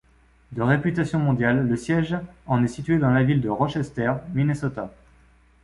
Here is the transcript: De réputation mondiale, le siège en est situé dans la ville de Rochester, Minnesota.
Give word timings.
De 0.51 0.63
réputation 0.63 1.19
mondiale, 1.19 1.67
le 1.67 1.75
siège 1.77 2.17
en 2.47 2.63
est 2.63 2.67
situé 2.67 2.97
dans 2.97 3.11
la 3.11 3.21
ville 3.21 3.39
de 3.39 3.49
Rochester, 3.49 4.13
Minnesota. 4.33 4.91